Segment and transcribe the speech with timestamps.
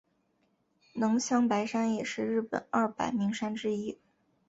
[0.95, 3.99] 能乡白山也是日本二百名山之一。